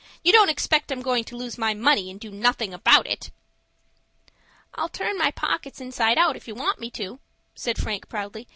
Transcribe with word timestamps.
"You 0.23 0.31
don't 0.31 0.49
expect 0.49 0.91
I'm 0.91 1.03
going 1.03 1.23
to 1.25 1.37
lose 1.37 1.59
my 1.59 1.75
money, 1.75 2.09
and 2.09 2.19
do 2.19 2.31
nothing 2.31 2.73
about 2.73 3.05
it." 3.05 3.29
"I'll 4.73 4.89
turn 4.89 5.15
my 5.15 5.29
pockets 5.29 5.79
inside 5.79 6.17
out 6.17 6.35
if 6.35 6.47
you 6.47 6.55
want 6.55 6.79
me 6.79 6.89
to," 6.97 7.19
said 7.53 7.77
Frank, 7.77 8.09
proudly. 8.09 8.47